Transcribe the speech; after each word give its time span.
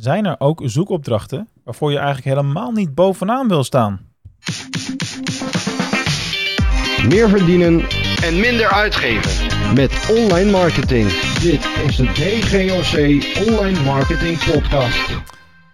Zijn 0.00 0.26
er 0.26 0.36
ook 0.38 0.60
zoekopdrachten 0.64 1.48
waarvoor 1.64 1.90
je 1.90 1.98
eigenlijk 1.98 2.36
helemaal 2.36 2.72
niet 2.72 2.94
bovenaan 2.94 3.48
wil 3.48 3.64
staan? 3.64 4.00
Meer 7.08 7.28
verdienen 7.28 7.80
en 8.22 8.40
minder 8.40 8.68
uitgeven. 8.68 9.74
met 9.74 10.08
online 10.10 10.50
marketing. 10.50 11.10
Dit 11.40 11.68
is 11.86 11.96
de 11.96 12.04
DGOC 12.04 12.96
Online 13.48 13.82
Marketing 13.84 14.44
Podcast. 14.52 15.10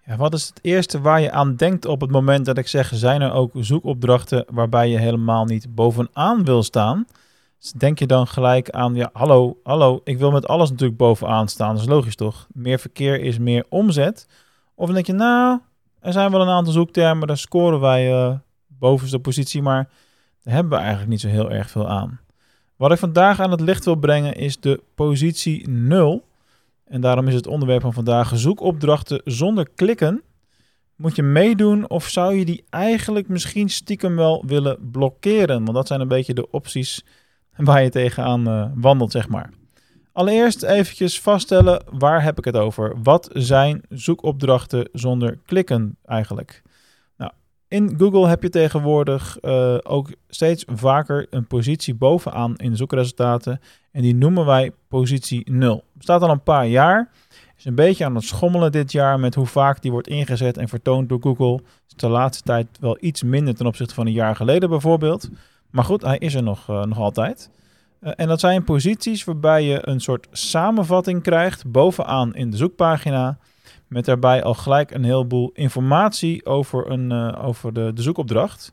Ja, 0.07 0.17
wat 0.17 0.35
is 0.35 0.47
het 0.47 0.59
eerste 0.63 1.01
waar 1.01 1.21
je 1.21 1.31
aan 1.31 1.57
denkt 1.57 1.85
op 1.85 2.01
het 2.01 2.11
moment 2.11 2.45
dat 2.47 2.59
ik 2.59 2.69
zeg: 2.69 2.91
zijn 2.95 3.21
er 3.21 3.33
ook 3.33 3.51
zoekopdrachten 3.55 4.45
waarbij 4.51 4.89
je 4.89 4.99
helemaal 4.99 5.45
niet 5.45 5.75
bovenaan 5.75 6.45
wil 6.45 6.63
staan? 6.63 7.07
Denk 7.73 7.99
je 7.99 8.07
dan 8.07 8.27
gelijk 8.27 8.71
aan: 8.71 8.95
ja, 8.95 9.11
hallo, 9.13 9.59
hallo, 9.63 10.01
ik 10.05 10.19
wil 10.19 10.31
met 10.31 10.49
alles 10.49 10.71
natuurlijk 10.71 10.99
bovenaan 10.99 11.49
staan. 11.49 11.73
Dat 11.75 11.83
is 11.83 11.89
logisch 11.89 12.17
toch? 12.17 12.47
Meer 12.53 12.79
verkeer 12.79 13.21
is 13.21 13.39
meer 13.39 13.65
omzet. 13.69 14.29
Of 14.75 14.91
denk 14.91 15.07
je: 15.07 15.13
nou, 15.13 15.61
er 16.01 16.13
zijn 16.13 16.31
wel 16.31 16.41
een 16.41 16.49
aantal 16.49 16.73
zoektermen, 16.73 17.27
daar 17.27 17.39
scoren 17.39 17.81
wij 17.81 18.13
eh 18.13 18.35
bovenste 18.79 19.19
positie, 19.19 19.63
maar 19.63 19.89
daar 20.43 20.55
hebben 20.55 20.73
we 20.73 20.79
eigenlijk 20.79 21.09
niet 21.11 21.21
zo 21.21 21.29
heel 21.29 21.51
erg 21.51 21.71
veel 21.71 21.89
aan. 21.89 22.21
Wat 22.77 22.93
ik 22.93 22.99
vandaag 22.99 23.41
aan 23.41 23.51
het 23.51 23.61
licht 23.61 23.85
wil 23.85 23.95
brengen 23.95 24.35
is 24.35 24.61
de 24.61 24.83
positie 24.95 25.69
0. 25.69 26.25
En 26.85 27.01
daarom 27.01 27.29
is 27.29 27.35
het 27.35 27.47
onderwerp 27.47 27.81
van 27.81 27.93
vandaag 27.93 28.33
zoekopdrachten 28.35 29.21
zonder 29.25 29.69
klikken. 29.75 30.23
Moet 30.97 31.17
je 31.17 31.23
meedoen 31.23 31.91
of 31.91 32.09
zou 32.09 32.35
je 32.35 32.45
die 32.45 32.65
eigenlijk 32.71 33.29
misschien 33.29 33.69
stiekem 33.69 34.17
wel 34.17 34.43
willen 34.47 34.91
blokkeren? 34.91 35.65
Want 35.65 35.77
dat 35.77 35.87
zijn 35.87 36.01
een 36.01 36.09
beetje 36.09 36.35
de 36.35 36.51
opties 36.51 37.05
waar 37.57 37.83
je 37.83 37.91
tegenaan 37.91 38.49
eh, 38.49 38.67
wandelt, 38.75 39.13
zeg 39.13 39.29
maar. 39.29 39.51
Allereerst 40.13 40.63
eventjes 40.63 41.21
vaststellen, 41.21 41.83
waar 41.91 42.23
heb 42.23 42.39
ik 42.39 42.45
het 42.45 42.57
over? 42.57 42.97
Wat 43.03 43.31
zijn 43.33 43.83
zoekopdrachten 43.89 44.89
zonder 44.93 45.39
klikken 45.47 45.97
eigenlijk? 46.05 46.63
Nou, 47.17 47.33
in 47.69 47.95
Google 47.99 48.29
heb 48.29 48.43
je 48.43 48.49
tegenwoordig 48.49 49.39
eh, 49.39 49.77
ook 49.83 50.11
steeds 50.29 50.65
vaker 50.67 51.27
een 51.31 51.47
positie 51.47 51.95
bovenaan 51.95 52.57
in 52.57 52.71
de 52.71 52.77
zoekresultaten. 52.77 53.61
En 53.93 54.03
die 54.03 54.15
noemen 54.15 54.47
wij 54.47 54.73
positie 54.89 55.51
0. 55.51 55.85
Bestaat 55.93 56.23
al 56.23 56.31
een 56.31 56.43
paar 56.43 56.67
jaar. 56.67 57.11
Is 57.57 57.65
een 57.65 57.75
beetje 57.75 58.05
aan 58.05 58.15
het 58.15 58.25
schommelen 58.25 58.73
dit 58.73 58.93
jaar 58.93 59.21
met 59.21 59.35
hoe 59.35 59.47
vaak 59.47 59.83
die 59.83 59.91
wordt 59.91 60.09
ingezet 60.09 60.57
en 60.57 60.69
vertoond 60.69 61.09
door 61.09 61.21
Google. 61.21 61.61
Is 61.89 61.95
de 61.97 62.09
laatste 62.09 62.43
tijd 62.43 62.67
wel 62.81 62.97
iets 63.01 63.23
minder 63.23 63.55
ten 63.55 63.67
opzichte 63.67 63.95
van 63.95 64.07
een 64.07 64.13
jaar 64.13 64.37
geleden 64.37 64.69
bijvoorbeeld. 64.69 65.29
Maar 65.71 65.85
goed, 65.85 66.03
hij 66.03 66.19
is 66.19 66.35
er 66.35 66.43
nog, 66.43 66.69
eh, 66.69 66.85
nog 66.85 66.99
altijd. 66.99 67.51
Eh, 68.01 68.13
en 68.17 68.29
dat 68.29 68.41
zijn 68.41 68.65
posities 68.65 69.25
waarbij 69.25 69.63
je 69.63 69.89
een 69.89 70.01
soort 70.01 70.29
samenvatting 70.31 71.23
krijgt 71.23 71.71
bovenaan 71.71 72.35
in 72.35 72.51
de 72.51 72.57
zoekpagina. 72.57 73.39
Met 73.87 74.05
daarbij 74.05 74.43
al 74.43 74.55
gelijk 74.55 74.91
een 74.91 75.05
heleboel 75.05 75.51
informatie 75.55 76.47
over, 76.47 76.91
een, 76.91 77.13
eh, 77.13 77.45
over 77.47 77.73
de, 77.73 77.93
de 77.95 78.03
zoekopdracht. 78.03 78.73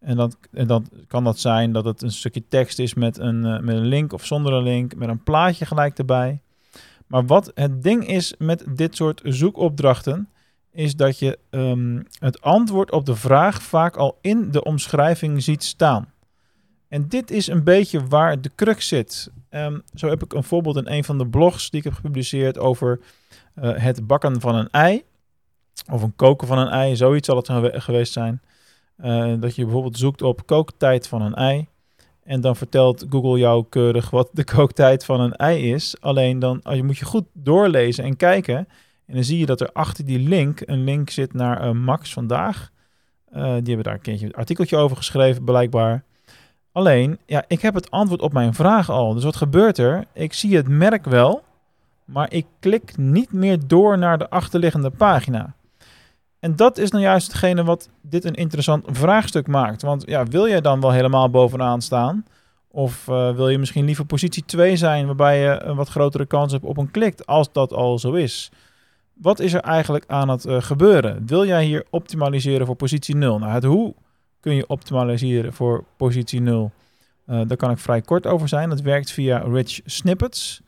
En 0.00 0.16
dan, 0.16 0.34
en 0.52 0.66
dan 0.66 0.86
kan 1.06 1.24
dat 1.24 1.38
zijn 1.38 1.72
dat 1.72 1.84
het 1.84 2.02
een 2.02 2.12
stukje 2.12 2.48
tekst 2.48 2.78
is 2.78 2.94
met 2.94 3.18
een, 3.18 3.40
met 3.40 3.76
een 3.76 3.86
link 3.86 4.12
of 4.12 4.24
zonder 4.24 4.52
een 4.52 4.62
link, 4.62 4.94
met 4.94 5.08
een 5.08 5.22
plaatje 5.22 5.66
gelijk 5.66 5.98
erbij. 5.98 6.40
Maar 7.06 7.26
wat 7.26 7.50
het 7.54 7.82
ding 7.82 8.06
is 8.06 8.34
met 8.38 8.64
dit 8.74 8.96
soort 8.96 9.20
zoekopdrachten, 9.24 10.28
is 10.74 10.96
dat 10.96 11.18
je 11.18 11.38
ehm, 11.50 12.02
het 12.18 12.40
antwoord 12.40 12.90
op 12.90 13.06
de 13.06 13.14
vraag 13.14 13.62
vaak 13.62 13.96
al 13.96 14.18
in 14.20 14.50
de 14.50 14.64
omschrijving 14.64 15.42
ziet 15.42 15.64
staan. 15.64 16.12
En 16.94 17.08
dit 17.08 17.30
is 17.30 17.46
een 17.46 17.64
beetje 17.64 18.06
waar 18.06 18.40
de 18.40 18.50
crux 18.54 18.88
zit. 18.88 19.30
Ehm, 19.48 19.78
zo 19.94 20.08
heb 20.08 20.22
ik 20.22 20.32
een 20.32 20.44
voorbeeld 20.44 20.76
in 20.76 20.88
een 20.88 21.04
van 21.04 21.18
de 21.18 21.26
blogs 21.26 21.70
die 21.70 21.78
ik 21.78 21.84
heb 21.84 21.94
gepubliceerd 21.94 22.58
over 22.58 23.00
eh, 23.54 23.76
het 23.76 24.06
bakken 24.06 24.40
van 24.40 24.54
een 24.54 24.68
ei. 24.70 25.02
Of 25.92 26.02
een 26.02 26.16
koken 26.16 26.46
van 26.46 26.58
een 26.58 26.68
ei, 26.68 26.96
zoiets 26.96 27.26
zal 27.26 27.36
het 27.36 27.48
gewe- 27.48 27.80
geweest 27.80 28.12
zijn. 28.12 28.42
Eh, 28.96 29.32
dat 29.40 29.54
je 29.54 29.62
bijvoorbeeld 29.64 29.98
zoekt 29.98 30.22
op 30.22 30.46
kooktijd 30.46 31.08
van 31.08 31.22
een 31.22 31.34
ei. 31.34 31.66
En 32.22 32.40
dan 32.40 32.56
vertelt 32.56 33.06
Google 33.10 33.38
jou 33.38 33.64
keurig 33.68 34.10
wat 34.10 34.28
de 34.32 34.44
kooktijd 34.56 35.04
van 35.04 35.20
een 35.20 35.36
ei 35.36 35.72
is. 35.72 35.96
Alleen 36.00 36.38
dan 36.38 36.62
als 36.62 36.76
je 36.76 36.84
moet 36.84 36.98
je 36.98 37.04
goed 37.04 37.26
doorlezen 37.32 38.04
en 38.04 38.16
kijken. 38.16 38.56
En 39.06 39.14
dan 39.14 39.24
zie 39.24 39.38
je 39.38 39.46
dat 39.46 39.60
er 39.60 39.72
achter 39.72 40.04
die 40.04 40.28
link 40.28 40.60
een 40.64 40.84
link 40.84 41.10
zit 41.10 41.32
naar 41.32 41.60
eh, 41.60 41.70
Max 41.70 42.12
vandaag. 42.12 42.72
Die 43.32 43.42
hebben 43.42 43.82
daar 43.82 43.98
een 44.02 44.22
een 44.22 44.34
artikeltje 44.34 44.76
over 44.76 44.96
geschreven, 44.96 45.44
blijkbaar. 45.44 46.04
Alleen, 46.74 47.18
ja, 47.26 47.44
ik 47.48 47.60
heb 47.60 47.74
het 47.74 47.90
antwoord 47.90 48.22
op 48.22 48.32
mijn 48.32 48.54
vraag 48.54 48.90
al. 48.90 49.14
Dus 49.14 49.24
wat 49.24 49.36
gebeurt 49.36 49.78
er? 49.78 50.04
Ik 50.12 50.32
zie 50.32 50.56
het 50.56 50.68
merk 50.68 51.04
wel, 51.04 51.42
maar 52.04 52.32
ik 52.32 52.46
klik 52.60 52.96
niet 52.96 53.32
meer 53.32 53.58
door 53.66 53.98
naar 53.98 54.18
de 54.18 54.30
achterliggende 54.30 54.90
pagina. 54.90 55.54
En 56.38 56.56
dat 56.56 56.78
is 56.78 56.90
nou 56.90 57.02
juist 57.02 57.26
hetgene 57.26 57.64
wat 57.64 57.88
dit 58.00 58.24
een 58.24 58.34
interessant 58.34 58.84
vraagstuk 58.86 59.46
maakt. 59.46 59.82
Want 59.82 60.02
ja, 60.06 60.24
wil 60.24 60.48
jij 60.48 60.60
dan 60.60 60.80
wel 60.80 60.90
helemaal 60.90 61.30
bovenaan 61.30 61.82
staan? 61.82 62.24
Of 62.70 63.08
eh, 63.08 63.34
wil 63.34 63.48
je 63.48 63.58
misschien 63.58 63.84
liever 63.84 64.04
positie 64.04 64.44
2 64.44 64.76
zijn, 64.76 65.06
waarbij 65.06 65.38
je 65.40 65.62
een 65.62 65.76
wat 65.76 65.88
grotere 65.88 66.26
kans 66.26 66.52
hebt 66.52 66.64
op 66.64 66.76
een 66.76 66.90
klik, 66.90 67.20
als 67.20 67.52
dat 67.52 67.72
al 67.72 67.98
zo 67.98 68.12
is? 68.12 68.50
Wat 69.12 69.40
is 69.40 69.52
er 69.52 69.60
eigenlijk 69.60 70.04
aan 70.06 70.28
het 70.28 70.44
eh, 70.44 70.62
gebeuren? 70.62 71.26
Wil 71.26 71.46
jij 71.46 71.64
hier 71.64 71.84
optimaliseren 71.90 72.66
voor 72.66 72.76
positie 72.76 73.16
0? 73.16 73.38
Nou, 73.38 73.52
het 73.52 73.64
hoe 73.64 73.94
kun 74.44 74.54
je 74.54 74.66
optimaliseren 74.66 75.52
voor 75.52 75.84
positie 75.96 76.40
0? 76.40 76.72
Eh, 77.26 77.40
daar 77.46 77.56
kan 77.56 77.70
ik 77.70 77.78
vrij 77.78 78.00
kort 78.00 78.26
over 78.26 78.48
zijn. 78.48 78.68
Dat 78.68 78.80
werkt 78.80 79.10
via 79.10 79.38
rich 79.38 79.80
snippets. 79.84 80.62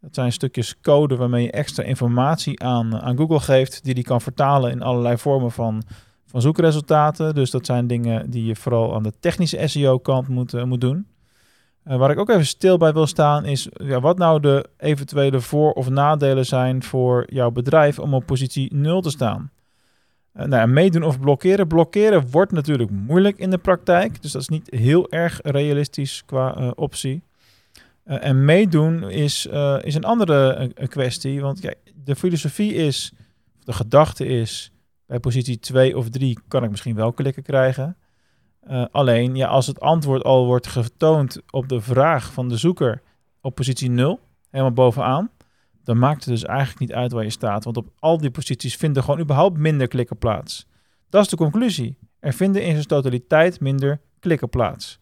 Dat 0.00 0.14
zijn 0.14 0.32
stukjes 0.32 0.80
code 0.80 1.16
waarmee 1.16 1.42
je 1.42 1.50
extra 1.50 1.82
informatie 1.82 2.62
aan, 2.62 3.00
aan 3.00 3.16
Google 3.16 3.40
geeft, 3.40 3.84
die 3.84 3.94
die 3.94 4.04
kan 4.04 4.20
vertalen 4.20 4.70
in 4.70 4.82
allerlei 4.82 5.18
vormen 5.18 5.50
van, 5.50 5.82
van 6.26 6.40
zoekresultaten. 6.40 7.34
Dus 7.34 7.50
dat 7.50 7.66
zijn 7.66 7.86
dingen 7.86 8.30
die 8.30 8.44
je 8.44 8.56
vooral 8.56 8.94
aan 8.94 9.02
de 9.02 9.12
technische 9.20 9.66
SEO-kant 9.66 10.28
moet, 10.28 10.54
eh, 10.54 10.64
moet 10.64 10.80
doen. 10.80 11.06
Eh, 11.82 11.96
waar 11.96 12.10
ik 12.10 12.18
ook 12.18 12.28
even 12.28 12.46
stil 12.46 12.76
bij 12.76 12.92
wil 12.92 13.06
staan 13.06 13.44
is 13.44 13.68
ja, 13.72 14.00
wat 14.00 14.18
nou 14.18 14.40
de 14.40 14.68
eventuele 14.76 15.40
voor- 15.40 15.72
of 15.72 15.88
nadelen 15.88 16.46
zijn 16.46 16.82
voor 16.82 17.24
jouw 17.32 17.50
bedrijf 17.50 17.98
om 17.98 18.14
op 18.14 18.26
positie 18.26 18.74
0 18.74 19.00
te 19.00 19.10
staan. 19.10 19.50
Eh, 20.32 20.46
nou 20.46 20.68
meedoen 20.68 21.02
of 21.02 21.20
blokkeren. 21.20 21.66
Blokkeren 21.66 22.30
wordt 22.30 22.52
natuurlijk 22.52 22.90
moeilijk 22.90 23.38
in 23.38 23.50
de 23.50 23.58
praktijk, 23.58 24.22
dus 24.22 24.32
dat 24.32 24.42
is 24.42 24.48
niet 24.48 24.70
heel 24.70 25.10
erg 25.10 25.40
realistisch 25.42 26.24
qua 26.24 26.56
eh, 26.56 26.70
optie. 26.74 27.22
Eh, 28.04 28.24
en 28.24 28.44
meedoen 28.44 29.10
is, 29.10 29.46
is 29.80 29.94
een 29.94 30.04
andere 30.04 30.70
kwestie, 30.88 31.40
want 31.40 31.60
kijk, 31.60 31.78
de 32.04 32.16
filosofie 32.16 32.74
is, 32.74 33.12
de 33.64 33.72
gedachte 33.72 34.26
is, 34.26 34.72
bij 35.06 35.20
positie 35.20 35.58
2 35.58 35.96
of 35.96 36.10
3 36.10 36.38
kan 36.48 36.64
ik 36.64 36.70
misschien 36.70 36.94
wel 36.94 37.12
klikken 37.12 37.42
krijgen. 37.42 37.96
Alleen, 38.90 39.36
ja, 39.36 39.48
als 39.48 39.66
het 39.66 39.80
antwoord 39.80 40.24
al 40.24 40.46
wordt 40.46 40.66
getoond 40.66 41.40
op 41.50 41.68
de 41.68 41.80
vraag 41.80 42.32
van 42.32 42.48
de 42.48 42.56
zoeker 42.56 43.02
op 43.40 43.54
positie 43.54 43.90
0, 43.90 44.20
helemaal 44.50 44.72
bovenaan, 44.72 45.30
dan 45.88 45.98
maakt 45.98 46.24
het 46.24 46.34
dus 46.34 46.44
eigenlijk 46.44 46.78
niet 46.78 46.92
uit 46.92 47.12
waar 47.12 47.24
je 47.24 47.30
staat. 47.30 47.64
Want 47.64 47.76
op 47.76 47.88
al 47.98 48.18
die 48.18 48.30
posities 48.30 48.76
vinden 48.76 49.02
gewoon 49.02 49.20
überhaupt 49.20 49.58
minder 49.58 49.88
klikken 49.88 50.16
plaats. 50.16 50.66
Dat 51.08 51.22
is 51.22 51.28
de 51.28 51.36
conclusie. 51.36 51.96
Er 52.20 52.32
vinden 52.32 52.62
in 52.62 52.72
zijn 52.72 52.86
totaliteit 52.86 53.60
minder 53.60 54.00
klikken 54.20 54.48
plaats. 54.48 54.98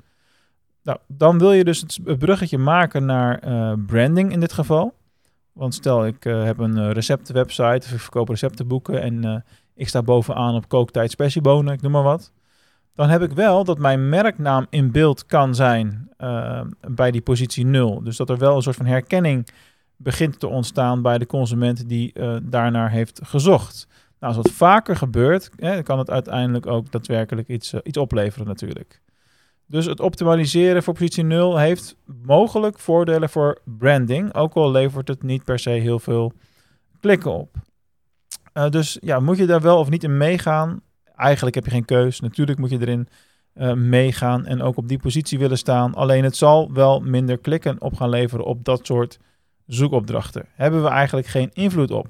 Nou, 0.83 0.99
dan 1.07 1.39
wil 1.39 1.53
je 1.53 1.65
dus 1.65 1.81
het 1.81 2.19
bruggetje 2.19 2.59
maken 2.59 3.05
naar 3.05 3.39
eh, 3.39 3.73
branding 3.87 4.33
in 4.33 4.41
dit 4.41 4.53
geval. 4.53 4.95
Want 5.53 5.75
stel, 5.75 6.07
ik 6.07 6.25
eh, 6.25 6.45
heb 6.45 6.59
een 6.59 6.79
eh, 6.79 6.91
receptenwebsite 6.91 7.87
of 7.87 7.93
ik 7.93 8.01
verkoop 8.01 8.29
receptenboeken 8.29 9.03
en 9.03 9.45
ik 9.75 9.89
sta 9.89 10.03
bovenaan 10.03 10.55
op 10.55 10.69
kooktijd 10.69 11.11
spessiebonen, 11.11 11.75
ik 11.75 11.83
noem 11.83 11.93
maar 11.93 12.03
wat. 12.03 12.33
Dan 12.95 13.09
heb 13.09 13.23
ik 13.23 13.33
wel 13.33 13.65
dat 13.65 13.79
mijn 13.79 14.09
merknaam 14.09 14.67
in 14.71 14.93
beeld 14.93 15.27
kan 15.27 15.55
zijn 15.55 16.11
bij 16.89 17.11
die 17.11 17.21
positie 17.21 17.67
0. 17.67 18.03
Dus 18.03 18.17
dat 18.17 18.31
er 18.31 18.39
wel 18.39 18.57
een 18.57 18.63
soort 18.63 18.77
van 18.77 18.87
herkenning 18.87 19.47
begint 19.97 20.41
te 20.41 20.47
ontstaan 20.47 21.03
bij 21.03 21.19
de 21.19 21.27
consument 21.27 21.89
die 21.89 22.13
eh, 22.13 22.37
daarnaar 22.43 22.91
heeft 22.91 23.21
gezocht. 23.25 23.87
Nou, 24.21 24.35
als 24.35 24.45
dat 24.45 24.53
vaker 24.53 24.97
gebeurt, 24.97 25.51
hè, 25.57 25.83
kan 25.83 25.99
het 25.99 26.11
uiteindelijk 26.11 26.67
ook 26.67 26.91
daadwerkelijk 26.91 27.49
iets, 27.49 27.73
eh, 27.73 27.81
iets 27.83 27.99
opleveren 27.99 28.47
natuurlijk. 28.47 29.01
Dus 29.67 29.87
het 29.87 30.01
optimaliseren 30.01 30.83
voor 30.83 30.95
positie 30.95 31.25
0 31.25 31.59
heeft 31.59 31.97
mogelijk 32.23 32.79
voordelen 32.79 33.29
voor 33.29 33.59
branding, 33.65 34.35
ook 34.35 34.55
al 34.55 34.71
levert 34.71 35.09
het 35.09 35.23
niet 35.23 35.45
per 35.45 35.59
se 35.59 35.71
heel 35.71 35.99
veel 35.99 36.33
klikken 37.01 37.33
op. 37.33 37.57
Eh, 38.53 38.69
dus 38.69 38.99
ja, 39.01 39.21
moet 39.21 39.39
je 39.39 39.47
daar 39.47 39.61
wel 39.61 39.79
of 39.79 39.91
niet 39.91 40.05
in 40.05 40.17
meegaan? 40.17 40.81
Eigenlijk 41.15 41.55
heb 41.55 41.65
je 41.65 41.71
geen 41.71 41.85
keus. 41.85 42.21
Natuurlijk 42.21 42.59
moet 42.59 42.71
je 42.71 42.81
erin 42.81 43.09
meegaan 43.89 44.47
en 44.47 44.63
ook 44.63 44.77
op 44.77 44.89
die 44.89 44.99
positie 44.99 45.39
willen 45.39 45.59
staan. 45.59 45.95
Alleen 45.95 46.25
het 46.25 46.37
zal 46.37 46.73
wel 46.73 47.01
minder 47.01 47.39
klikken 47.39 47.81
op 47.81 47.97
gaan 47.97 48.09
leveren 48.09 48.45
op 48.45 48.65
dat 48.65 48.87
soort 48.87 49.19
zoekopdrachten. 49.67 50.47
Hebben 50.55 50.83
we 50.83 50.89
eigenlijk 50.89 51.27
geen 51.27 51.51
invloed 51.53 51.91
op. 51.91 52.09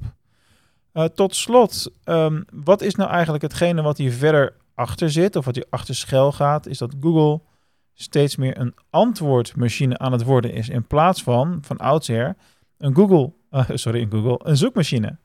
Eh, 0.92 1.04
tot 1.04 1.34
slot, 1.34 1.90
ehm, 2.04 2.42
wat 2.52 2.82
is 2.82 2.94
nou 2.94 3.10
eigenlijk 3.10 3.42
hetgene 3.42 3.82
wat 3.82 3.98
hier 3.98 4.12
verder 4.12 4.54
achter 4.74 5.10
zit, 5.10 5.36
of 5.36 5.44
wat 5.44 5.54
hier 5.54 5.66
achter 5.70 5.94
schuil 5.94 6.32
gaat, 6.32 6.66
is 6.66 6.78
dat 6.78 6.94
Google 7.00 7.40
steeds 7.94 8.36
meer 8.36 8.60
een 8.60 8.74
antwoordmachine 8.90 9.98
aan 9.98 10.12
het 10.12 10.22
worden 10.22 10.52
is, 10.52 10.68
in 10.68 10.86
plaats 10.86 11.22
van, 11.22 11.58
van 11.62 11.76
oudsher, 11.76 12.36
een 12.78 12.94
Google, 12.94 13.32
eh, 13.50 13.70
sorry, 13.74 14.02
een 14.02 14.10
Google, 14.10 14.40
een 14.42 14.56
zoekmachine. 14.56 15.18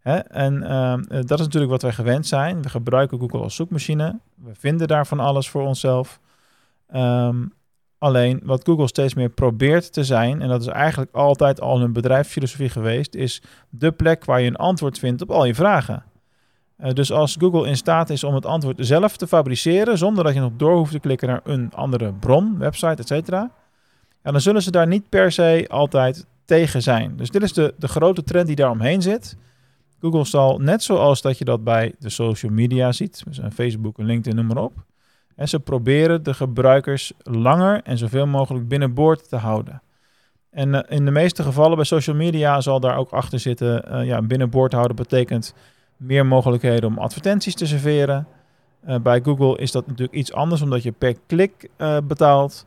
Hè? 0.00 0.16
En 0.16 0.62
ehm, 0.62 1.00
eh, 1.00 1.20
dat 1.24 1.38
is 1.38 1.44
natuurlijk 1.44 1.72
wat 1.72 1.82
wij 1.82 1.92
gewend 1.92 2.26
zijn. 2.26 2.62
We 2.62 2.68
gebruiken 2.68 3.18
Google 3.18 3.40
als 3.40 3.54
zoekmachine. 3.54 4.18
We 4.34 4.54
vinden 4.54 4.88
daar 4.88 5.06
van 5.06 5.20
alles 5.20 5.48
voor 5.48 5.62
onszelf. 5.62 6.20
Ehm, 6.86 7.46
alleen 8.04 8.40
wat 8.42 8.64
Google 8.64 8.88
steeds 8.88 9.14
meer 9.14 9.28
probeert 9.28 9.92
te 9.92 10.04
zijn, 10.04 10.42
en 10.42 10.48
dat 10.48 10.60
is 10.60 10.66
eigenlijk 10.66 11.14
altijd 11.14 11.60
al 11.60 11.80
hun 11.80 11.92
bedrijfsfilosofie 11.92 12.68
geweest, 12.68 13.14
is 13.14 13.42
de 13.68 13.92
plek 13.92 14.24
waar 14.24 14.40
je 14.40 14.46
een 14.46 14.56
antwoord 14.56 14.98
vindt 14.98 15.22
op 15.22 15.30
al 15.30 15.44
je 15.44 15.54
vragen. 15.54 16.04
Eh, 16.76 16.92
dus 16.92 17.12
als 17.12 17.36
Google 17.38 17.68
in 17.68 17.76
staat 17.76 18.10
is 18.10 18.24
om 18.24 18.34
het 18.34 18.46
antwoord 18.46 18.86
zelf 18.86 19.16
te 19.16 19.26
fabriceren, 19.26 19.98
zonder 19.98 20.24
dat 20.24 20.34
je 20.34 20.40
nog 20.40 20.52
door 20.56 20.76
hoeft 20.76 20.92
te 20.92 20.98
klikken 20.98 21.28
naar 21.28 21.40
een 21.44 21.72
andere 21.74 22.12
bron, 22.12 22.58
website, 22.58 23.02
etc., 23.02 23.30
dan 24.22 24.40
zullen 24.40 24.62
ze 24.62 24.70
daar 24.70 24.86
niet 24.86 25.08
per 25.08 25.32
se 25.32 25.64
altijd 25.68 26.26
tegen 26.44 26.82
zijn. 26.82 27.16
Dus 27.16 27.30
dit 27.30 27.42
is 27.42 27.52
de, 27.52 27.74
de 27.78 27.88
grote 27.88 28.22
trend 28.22 28.46
die 28.46 28.56
daar 28.56 28.70
omheen 28.70 29.02
zit. 29.02 29.36
Google 30.00 30.24
zal, 30.24 30.58
net 30.58 30.82
zoals 30.82 31.22
dat 31.22 31.38
je 31.38 31.44
dat 31.44 31.64
bij 31.64 31.94
de 31.98 32.10
social 32.10 32.52
media 32.52 32.92
ziet, 32.92 33.22
dus 33.24 33.38
een 33.38 33.52
Facebook, 33.52 33.98
een 33.98 34.06
LinkedIn, 34.06 34.36
noem 34.36 34.46
maar 34.46 34.64
op. 34.64 34.72
En 35.36 35.48
ze 35.48 35.60
proberen 35.60 36.22
de 36.22 36.34
gebruikers 36.34 37.12
langer 37.22 37.80
en 37.82 37.98
zoveel 37.98 38.26
mogelijk 38.26 38.68
binnenboord 38.68 39.28
te 39.28 39.36
houden. 39.36 39.82
En 40.54 40.74
eh, 40.74 40.96
in 40.96 41.04
de 41.04 41.10
meeste 41.10 41.42
gevallen 41.42 41.76
bij 41.76 41.84
social 41.84 42.16
media 42.16 42.60
zal 42.60 42.80
daar 42.80 42.96
ook 42.96 43.10
achter 43.10 43.38
zitten, 43.38 43.84
uh, 43.88 44.06
ja, 44.06 44.22
binnenboord 44.22 44.72
houden 44.72 44.96
betekent 44.96 45.54
meer 45.96 46.26
mogelijkheden 46.26 46.88
om 46.88 46.98
advertenties 46.98 47.54
te 47.54 47.66
serveren. 47.66 48.26
Uh, 48.88 48.96
bij 48.98 49.20
Google 49.22 49.58
is 49.58 49.72
dat 49.72 49.86
natuurlijk 49.86 50.18
iets 50.18 50.32
anders, 50.32 50.62
omdat 50.62 50.82
je 50.82 50.92
per 50.92 51.16
klik 51.26 51.68
betaalt. 52.04 52.66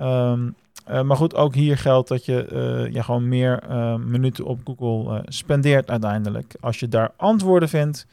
Uh, 0.00 0.38
maar 0.86 1.16
goed, 1.16 1.34
ook 1.34 1.54
hier 1.54 1.78
geldt 1.78 2.08
dat 2.08 2.24
je 2.24 2.88
gewoon 2.92 3.28
meer 3.28 3.62
minuten 4.06 4.44
op 4.44 4.60
Google 4.64 5.22
spendeert 5.28 5.90
uiteindelijk. 5.90 6.54
Als 6.60 6.80
je 6.80 6.88
daar 6.88 7.10
antwoorden 7.16 7.68
vindt, 7.68 8.06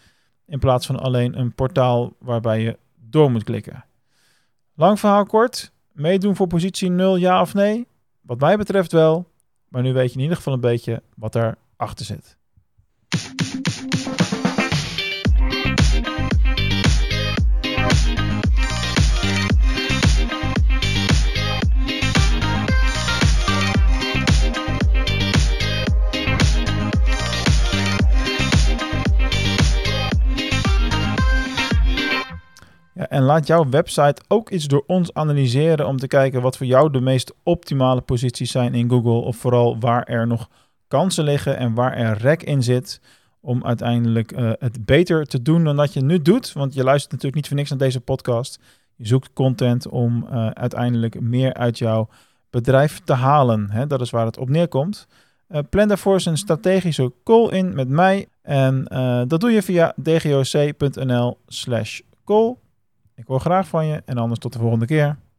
in 0.46 0.60
plaats 0.60 0.86
van 0.86 1.00
alleen 1.00 1.40
een 1.40 1.54
portaal 1.54 2.14
waarbij 2.20 2.62
je 2.62 2.78
door 3.10 3.32
moet 3.32 3.44
klikken. 3.44 3.84
Lang 4.80 5.00
verhaal 5.00 5.26
kort, 5.26 5.72
meedoen 5.92 6.36
voor 6.36 6.48
positie 6.48 6.90
0, 6.90 7.16
ja 7.16 7.42
of 7.42 7.54
nee? 7.54 7.88
Wat 8.22 8.40
mij 8.40 8.58
betreft 8.58 8.92
wel, 8.92 9.32
maar 9.68 9.82
nu 9.82 9.94
weet 9.94 10.10
je 10.10 10.16
in 10.16 10.22
ieder 10.22 10.38
geval 10.38 10.54
een 10.54 10.60
beetje 10.60 11.02
wat 11.16 11.36
erachter 11.36 12.06
zit. 12.06 12.38
En 33.20 33.26
laat 33.26 33.48
jouw 33.48 33.70
website 33.70 34.22
ook 34.28 34.50
iets 34.50 34.66
door 34.66 34.84
ons 34.88 35.14
analyseren 35.14 35.88
om 35.88 35.98
te 35.98 36.08
kijken 36.08 36.42
wat 36.42 36.58
voor 36.58 36.66
jou 36.66 36.92
de 36.92 37.02
meest 37.02 37.34
optimale 37.44 38.02
posities 38.02 38.52
zijn 38.52 38.74
in 38.74 38.90
Google. 38.90 39.12
Of 39.12 39.38
vooral 39.38 39.80
waar 39.80 40.04
er 40.04 40.28
nog 40.28 40.50
kansen 40.88 41.24
liggen 41.24 41.58
en 41.58 41.74
waar 41.74 41.94
er 41.94 42.18
rek 42.18 42.44
in 42.44 42.64
zit. 42.64 43.02
Om 43.42 43.66
uiteindelijk 43.66 44.32
uh, 44.32 44.52
het 44.60 44.86
beter 44.86 45.26
te 45.26 45.42
doen 45.42 45.64
dan 45.64 45.76
dat 45.76 45.94
je 45.94 46.02
nu 46.02 46.22
doet. 46.22 46.54
Want 46.54 46.74
je 46.74 46.84
luistert 46.84 47.12
natuurlijk 47.12 47.36
niet 47.36 47.48
voor 47.48 47.58
niks 47.58 47.70
naar 47.70 47.80
deze 47.80 48.02
podcast. 48.02 48.60
Je 48.96 49.08
zoekt 49.08 49.34
content 49.34 49.88
om 49.88 50.26
uh, 50.32 50.48
uiteindelijk 50.50 51.20
meer 51.22 51.54
uit 51.54 51.78
jouw 51.78 52.10
bedrijf 52.50 53.00
te 53.04 53.14
halen. 53.14 53.72
Hè? 53.72 53.88
Dat 53.88 54.02
is 54.02 54.10
waar 54.10 54.26
het 54.26 54.38
op 54.38 54.50
neerkomt. 54.50 55.08
Uh, 55.50 55.60
plan 55.70 55.88
daarvoor 55.88 56.14
eens 56.14 56.26
een 56.26 56.38
strategische 56.38 57.14
call 57.24 57.50
in 57.50 57.76
met 57.76 57.90
mij. 57.90 58.28
En 58.42 58.84
dat 59.28 59.40
doe 59.40 59.52
je 59.52 59.62
via 59.62 59.94
dgoc.nl 60.04 61.38
slash 61.48 62.00
call. 62.26 62.56
Ik 63.20 63.28
hoor 63.28 63.40
graag 63.40 63.68
van 63.68 63.86
je 63.86 64.02
en 64.06 64.18
anders 64.18 64.40
tot 64.40 64.54
de 64.54 64.60
volgende 64.60 64.86
keer. 64.86 65.18